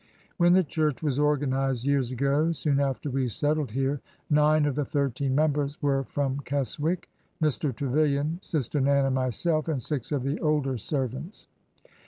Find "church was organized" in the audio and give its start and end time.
0.63-1.85